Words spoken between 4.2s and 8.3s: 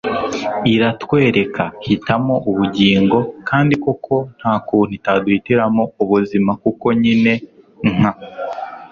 nta kuntu itaduhitiramo ubuzima kuko nyine nka